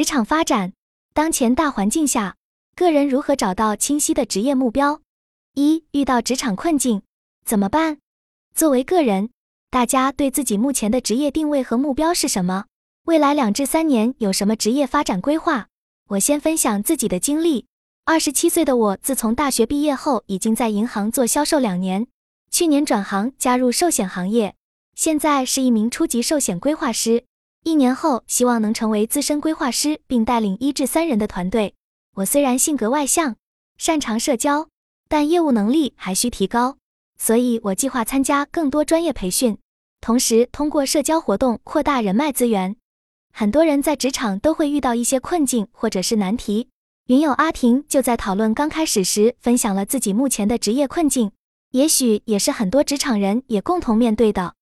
[0.00, 0.72] 职场发展，
[1.12, 2.36] 当前大环境下，
[2.74, 5.02] 个人如何找到清晰的职业目标？
[5.52, 7.02] 一、遇到职场困境
[7.44, 7.98] 怎么办？
[8.54, 9.28] 作为个人，
[9.68, 12.64] 大家对自己目前的职业定位和目标是什么？
[13.04, 15.68] 未来两至三年有什么职业发展规划？
[16.08, 17.66] 我先分享自己的经历。
[18.06, 22.06] 二十七岁的我，自从大学毕业后，已经在银行做销售两年，
[22.50, 24.54] 去年转行加入寿险行业，
[24.94, 27.24] 现在是一名初级寿险规划师。
[27.62, 31.74] 一年后，希望能成为资深规划师，并带领一至三人的团队。
[32.14, 33.36] 我虽然性格外向，
[33.76, 34.68] 擅长社交，
[35.08, 36.78] 但业务能力还需提高，
[37.18, 39.58] 所以我计划参加更多专业培训，
[40.00, 42.76] 同时通过社交活动扩大人脉资源。
[43.30, 46.70] 很多人在职场都会遇到一些困境或者是难题，
[47.08, 51.30] 云友阿婷就在讨论刚开始时分享了自己目前的职业困境，
[51.72, 54.54] 也许也是很多职场人也共同面对的。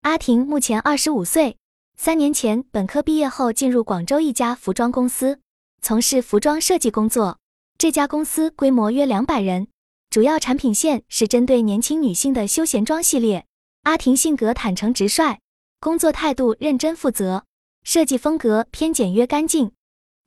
[0.00, 1.58] 阿婷目前二十五岁。
[1.96, 5.40] 三年前，本科毕业后进入广州一家服装公司，
[5.80, 7.38] 从事服装设计工作。
[7.78, 9.66] 这家公司规模约两百人，
[10.10, 13.46] 主要产品线是针对年轻女性的休闲装系列。
[13.84, 15.38] 阿婷性格坦诚直率，
[15.80, 17.44] 工作态度认真负责，
[17.82, 19.72] 设计风格偏简约干净。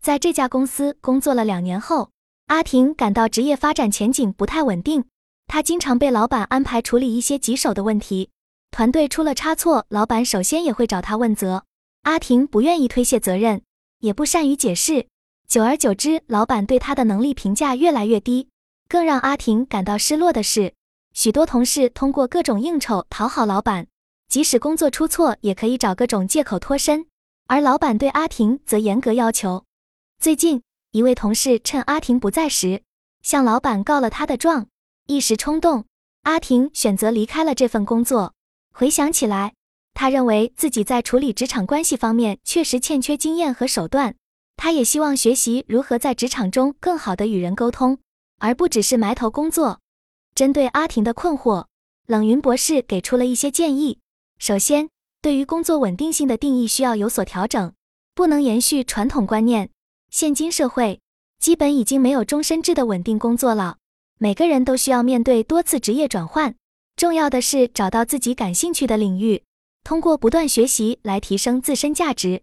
[0.02, 2.10] 在这家公司工作了两年后，
[2.48, 5.06] 阿婷感到职业发展前景不太稳定。
[5.48, 8.32] 她经常被老板安排处理一些棘手的问题。
[8.72, 11.66] 团队出了差错，老板首先也会找他问责。
[12.04, 13.62] 阿婷不愿意推卸责任，
[14.00, 15.08] 也不善于解释。
[15.48, 18.48] 久而久之，老板对他的能力评价越来越低。
[18.88, 20.74] 更让阿婷感到失落的是，
[21.14, 23.88] 许多同事通过各种应酬讨好老板，
[24.28, 27.06] 即使工作出错，也可以找各种借口脱身。
[27.48, 29.66] 而老板对阿婷则严格要求。
[30.20, 32.84] 最近，一位同事趁阿婷不在时，
[33.22, 34.68] 向老板告了他的状。
[35.08, 35.86] 一时冲动，
[36.24, 38.34] 阿婷选择离开了这份工作。
[38.74, 39.54] 回想起来，
[39.94, 44.16] 他认为自己在处理职场关系方面确实欠缺经验和手段。
[44.56, 47.98] 他也希望学习如何在职场中更好的与人沟通，
[48.40, 49.80] 而不只是埋头工作。
[50.36, 51.66] 针对阿婷的困惑，
[52.08, 54.00] 冷云博士给出了一些建议。
[54.38, 54.90] 首先，
[55.22, 57.74] 对于工作稳定性的定义需要有所调整，
[58.14, 59.70] 不能延续传统观念。
[60.10, 61.00] 现今社会
[61.40, 63.78] 基本已经没有终身制的稳定工作了，
[64.18, 66.56] 每个人都需要面对多次职业转换。
[67.00, 69.42] 重要的是找到自己感兴趣的领域，
[69.86, 72.42] 通过不断学习来提升自身价值。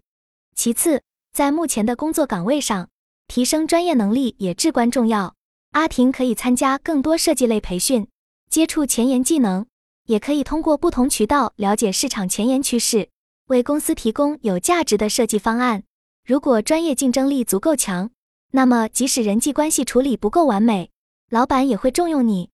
[0.55, 2.89] 其次，在目前的工作岗位上，
[3.29, 5.35] 提升专业能力也至关重要。
[5.73, 8.09] 阿婷可以参加更多设计类培训，
[8.49, 9.67] 接触前沿技能，
[10.07, 13.11] 也可以通过不同渠道了解市场前沿趋势，
[13.49, 15.83] 为公司提供有价值的设计方案。
[16.25, 18.11] 如果专业竞争力足够强，
[18.53, 20.91] 那么即使人际关系处理不够完美，
[21.29, 22.49] 老板也会重用你。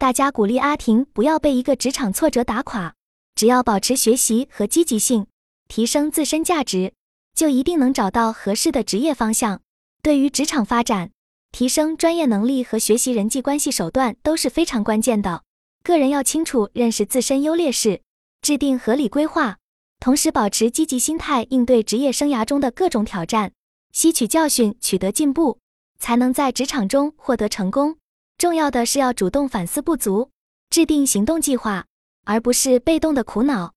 [0.00, 2.94] 大家鼓励阿婷不要被一个职场挫折打垮，
[3.34, 5.26] 只要保持学习和积极性，
[5.68, 6.94] 提升自身价值，
[7.34, 9.60] 就一定能找到合适的职业方向。
[10.02, 11.10] 对于职场发展，
[11.52, 15.42] 提升专业能力和学习人际关系手段都是非常关键的。
[15.84, 18.00] 个人要清楚认识自身优劣势，
[18.40, 19.58] 制定合理规划，
[19.98, 23.52] 同时保持积极心态，应对职业生涯中的各种挑战，
[23.92, 25.58] 吸取教训，取得进步，
[25.98, 27.98] 才能在职场中获得成功。
[28.40, 30.30] 重要的是要主动反思不足，
[30.70, 31.84] 制定行动计划，
[32.24, 33.74] 而不是被动的苦恼。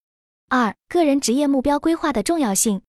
[0.47, 2.81] 二、个人职业目标规划的重要性。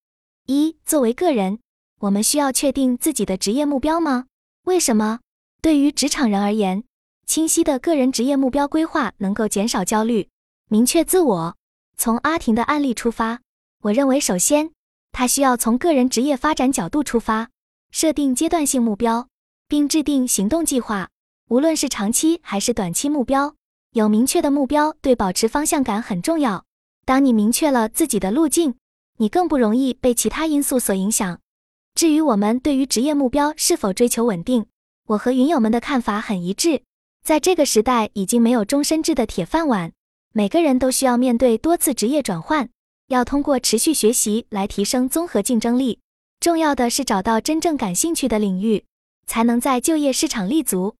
[0.46, 1.58] 一、作为个人，
[1.98, 4.26] 我们需要确定自己的职业目标吗？
[4.66, 5.18] 为什么？
[5.60, 6.84] 对于职场人而言，
[7.26, 10.28] 清晰的个人职业目标规划能够减少焦虑，
[10.70, 11.56] 明确自我。
[11.96, 13.40] 从阿婷的案例出发，
[13.82, 14.70] 我认为首先，
[15.10, 17.50] 她需要从个人职业发展角度出发，
[17.90, 19.26] 设定阶段性目标，
[19.66, 21.08] 并制定行动计划。
[21.50, 23.54] 无论是长期还是短期目标，
[23.92, 26.64] 有明确的目标对保持方向感很重要。
[27.04, 28.76] 当你明确了自己的路径，
[29.18, 31.38] 你更不容易被其他因素所影响。
[31.94, 34.66] 至于我们对于职业目标是否追求稳定，
[35.08, 36.82] 我和云友们的看法很一致。
[37.22, 39.92] 在这个时代，已经没有终身制的铁饭碗，
[40.32, 42.70] 每个人都需要面对多次职业转换，
[43.08, 46.00] 要通过持续学习来提升综合竞争力。
[46.40, 48.84] 重要的是找到真正感兴趣的领域，
[49.26, 50.96] 才能在就业市场立足。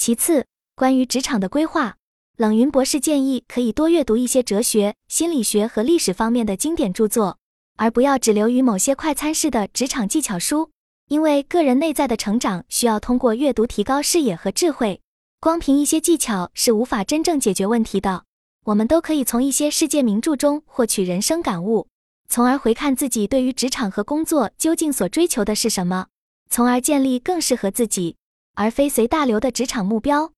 [0.00, 1.96] 其次，关于职场的规划，
[2.38, 7.36] 冷云博士建议可以多阅读一些哲学、心理学和历史方面的经典著作，
[7.76, 10.70] 而不要只留于某些快餐式的职场技巧书。
[11.08, 15.02] 因为个人内在的成长需要通过阅读提高视野和智慧，
[15.38, 18.24] 光凭一些技巧是无法真正解决问题的。
[18.64, 21.88] 我们都可以从一些世界名著中获取人生感悟，
[22.26, 26.06] 从而回看自己对于职场和工作究竟所追求的是什么，
[26.48, 28.16] 从而建立更适合自己。
[28.60, 30.32] 而非随大流的职场目标。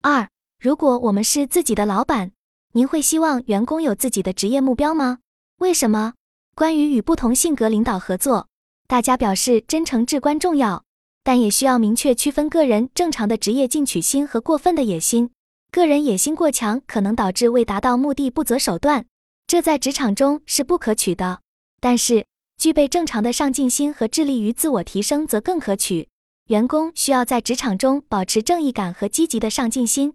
[0.00, 2.32] 二，如果我们是自己的老板，
[2.72, 5.18] 您会希望员工有自己的职业目标吗？
[5.58, 6.14] 为什么？
[6.54, 8.48] 关于与不同性格领导合作，
[8.88, 10.84] 大家表示真诚至关重要，
[11.22, 15.30] 但也需要明确区分个人正常的职业进取心和过分的野心。
[15.70, 19.04] 个人野心过强可能导致为达到目的不择手段，
[19.46, 21.40] 这在职场中是不可取的。
[21.78, 22.24] 但是，
[22.56, 26.08] 具备正常的上进心和致力于自我提升则更可取。
[26.46, 30.14] 员工需要在职场中保持正义感和积极的上进心。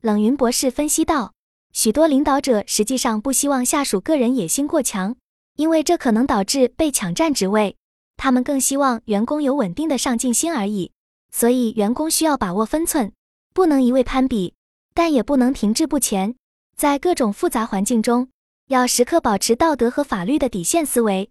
[0.00, 1.34] 冷云博士分析道，
[1.72, 5.14] 许多领导者实际上不希望下属个人野心过强，
[5.54, 7.76] 因为这可能导致被抢占职位。
[8.16, 10.90] 他们更希望员工有稳定的上进心而已。
[11.30, 13.12] 所以，员工需要把握分寸，
[13.54, 14.54] 不能一味攀比。
[14.94, 16.34] 但也不能停滞不前，
[16.76, 18.30] 在各种复杂环境中，
[18.66, 21.30] 要时刻保持道德和法律的底线思维。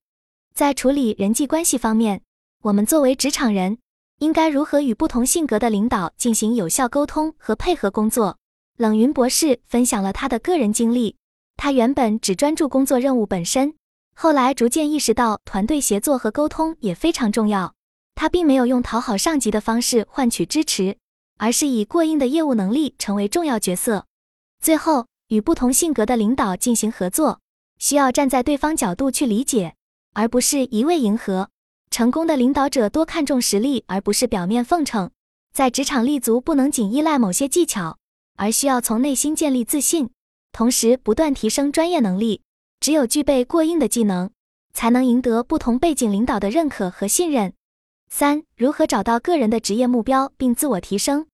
[0.54, 2.22] 在处理人际关系方面，
[2.62, 3.80] 我们作为职场人，
[4.19, 8.38] 应该如何与不同性格的领导进行有效沟通和配合工作？
[8.78, 11.16] 冷云博士分享了他的个人经历。
[11.56, 13.75] 他原本只专注工作任务本身，
[14.16, 17.74] 后来逐渐意识到团队协作和沟通也非常重要。
[18.16, 20.98] 他并没有用讨好上级的方式换取支持。
[21.40, 24.08] 而是以过硬的业务能力成为重要角色。
[24.60, 27.40] 最后，与不同性格的领导进行合作，
[27.78, 29.75] 需要站在对方角度去理解，
[30.16, 31.50] 而不是一味迎合。
[31.89, 35.10] 成功的领导者多看重实力，而不是表面奉承。
[35.54, 37.98] 在职场立足，不能仅依赖某些技巧，
[38.36, 40.10] 而需要从内心建立自信，
[40.51, 42.42] 同时不断提升专业能力。
[42.80, 44.30] 只有具备过硬的技能，
[44.72, 47.54] 才能赢得不同背景领导的认可和信任。
[48.10, 51.25] 三、如何找到个人的职业目标并自我提升？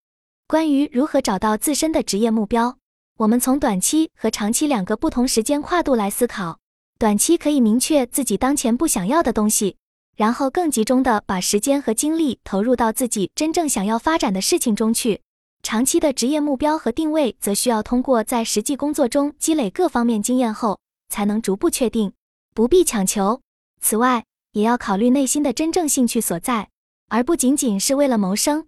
[0.48, 2.78] 关于如何找到自身的职业目标，
[3.18, 6.60] 我们从短期和长期两个不同时间跨度来思考。
[6.98, 9.76] 短期可以明确自己当前不想要的东西，
[10.16, 15.22] 然后更集中的把时间和精力投入到自己真正想要发展的事情中去。
[15.64, 20.80] 长期的职业目标和定位，则需要通过在实际工作中积累各方面经验后，
[21.10, 22.12] 才能逐步确定，
[22.54, 23.40] 不必强求。
[23.80, 26.70] 此外，也要考虑内心的真正兴趣所在，
[27.08, 28.68] 而不仅仅是为了谋生。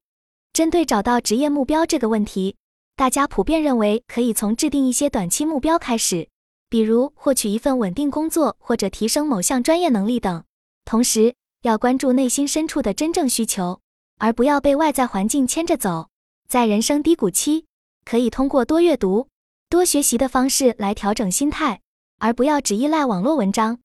[0.53, 2.55] 针对找到职业目标这个问题，
[2.95, 6.29] 大家普遍认为可以从制定一些短期目标开始，
[6.69, 10.43] 比如获取一份稳定工作或者提升某项专业能力等。
[10.85, 11.33] 同时，
[11.63, 13.81] 要关注内心深处的真正需求，
[14.19, 16.09] 而不要被外在环境牵着走。
[16.47, 17.65] 在人生低谷期，
[18.05, 19.27] 可以通过多阅读、
[19.67, 21.81] 多学习的方式来调整心态，
[22.19, 23.79] 而不要只依赖网络文章。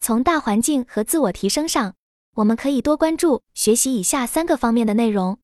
[0.00, 1.94] 从大环境和自我提升上，
[2.34, 5.38] 我们可以多关注学习以下三个方面的内容：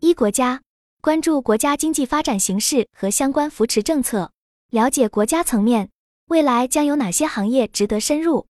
[0.00, 0.62] 一、国家
[1.00, 4.32] 关注国家经济发展形势和相关扶持政策，
[4.70, 5.90] 了解国家层面
[6.26, 8.46] 未来将有哪些行业值得深入；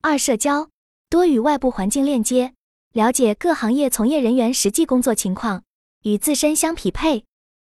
[0.00, 0.70] 二、社交
[1.10, 2.54] 多与外部环境链接，
[2.92, 5.64] 了解各行业从业人员实际工作情况，
[6.04, 7.24] 与自身相匹配；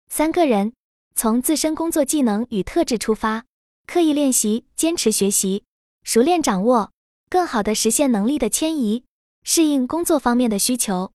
[0.10, 0.74] 三、个人
[1.16, 3.46] 从自身工作技能与特质出发，
[3.88, 5.64] 刻意练习，坚持学习，
[6.04, 6.92] 熟练掌握。
[7.32, 9.06] 更好的实现能力的迁移，
[9.44, 11.12] 适应工作方面的需求。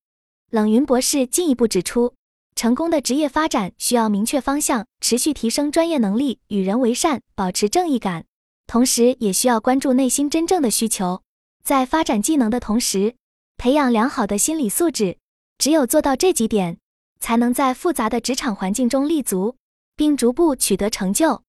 [0.50, 2.14] 冷云博士进一步指出，
[2.56, 8.24] 成功的职业发展需要明确方向，持续提升专业能力，与人为善，保持正义感，
[8.66, 11.22] 同时也需要关注内心真正的需求，
[11.66, 13.16] 在发展技能的同时，
[13.56, 15.18] 培养良好的心理素质。
[15.58, 16.78] 只有做到这几点，
[17.18, 19.56] 才能在复杂的职场环境中立足，
[19.96, 21.42] 并逐步取得成就。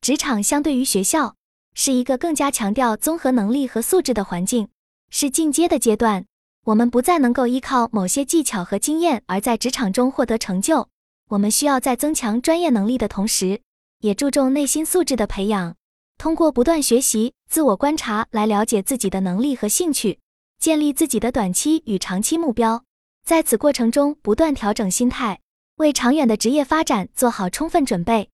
[0.00, 1.36] 职场相对于学校。
[1.72, 4.68] 是一个更加强调综合能力和素质的环境，
[5.08, 6.26] 是进阶的阶段。
[6.64, 10.88] 我们不再能够依靠某些技巧和经验而在职场中获得成就。
[11.28, 13.60] 我们需要在增强专业能力的同时，
[14.00, 15.76] 也注重内心素质的培养。
[16.18, 20.20] 通过不断学习、自我观察来了解自己的能力和兴趣，
[20.60, 22.84] 建立自己的短期与长期目标。
[23.26, 25.40] 在此过程中，不断调整心态，
[25.78, 28.30] 为长远的职业发展做好充分准备。